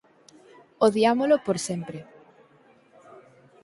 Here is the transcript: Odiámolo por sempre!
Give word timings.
Odiámolo 0.87 1.35
por 1.45 1.57
sempre! 1.67 1.99